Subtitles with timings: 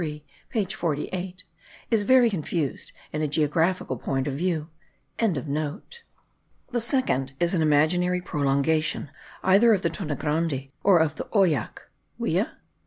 [0.01, 0.73] 1553 page
[1.13, 1.43] 48,
[1.91, 4.67] is very confused in a geographical point of view.)
[5.19, 5.61] The
[6.79, 9.11] second is an imaginary prolongation
[9.43, 11.81] either of the Tonnegrande or of the Oyac
[12.19, 12.49] (Wia?).